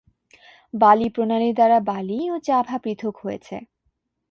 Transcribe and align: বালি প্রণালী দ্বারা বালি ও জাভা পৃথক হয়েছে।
বালি 0.73 1.07
প্রণালী 1.09 1.49
দ্বারা 1.53 1.77
বালি 1.89 2.19
ও 2.29 2.35
জাভা 2.47 2.77
পৃথক 2.83 3.15
হয়েছে। 3.23 3.55